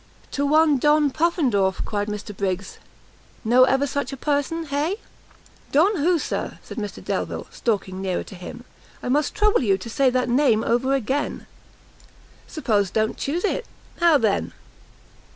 [0.31, 2.79] "To one Don Puffendorff," replied Mr Briggs;
[3.45, 4.95] "know ever such a person, hay?"
[5.71, 6.17] "Don who?
[6.17, 8.63] Sir!" said Mr Delvile, stalking nearer to him,
[9.03, 11.45] "I must trouble you to say that name over again."
[12.47, 13.67] "Suppose don't chuse it?
[13.99, 14.53] how then?"